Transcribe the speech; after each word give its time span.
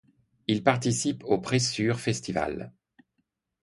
Il 0.47 0.63
participe 0.63 1.23
au 1.25 1.37
Pressure 1.37 1.99
Festival. 1.99 2.73